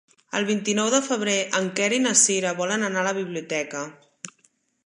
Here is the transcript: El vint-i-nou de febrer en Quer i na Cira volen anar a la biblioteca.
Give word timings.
El 0.37 0.45
vint-i-nou 0.45 0.87
de 0.93 1.01
febrer 1.07 1.35
en 1.59 1.69
Quer 1.81 1.91
i 1.97 2.01
na 2.07 2.15
Cira 2.23 2.57
volen 2.63 2.89
anar 2.89 3.05
a 3.05 3.07
la 3.11 3.15
biblioteca. 3.23 3.89